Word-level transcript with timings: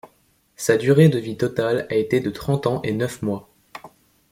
Sa 0.55 0.77
durée 0.77 1.09
de 1.09 1.19
vie 1.19 1.37
totale 1.37 1.85
a 1.91 1.93
été 1.93 2.21
de 2.21 2.31
trente 2.31 2.65
ans 2.65 2.81
et 2.81 2.91
neuf 2.91 3.21
mois. 3.21 3.53